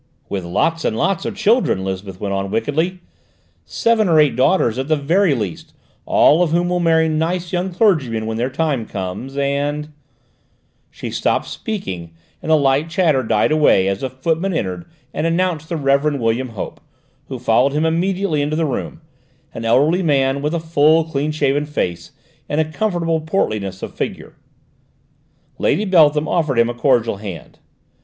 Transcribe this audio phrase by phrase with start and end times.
[0.29, 3.01] "With lots and lots of children," Lisbeth went on wickedly:
[3.65, 5.75] "seven or eight daughters at the very least,
[6.07, 9.89] all of whom will marry nice young clergymen when their time comes and"
[10.89, 15.69] She stopped speaking and the light chatter died away as a footman entered and announced
[15.69, 16.81] the Reverend William Hope,
[17.27, 19.01] who followed him immediately into the room,
[19.53, 22.11] an elderly man with a full, clean shaven face
[22.49, 24.35] and a comfortable portliness of figure.
[25.59, 27.59] Lady Beltham offered him a cordial hand.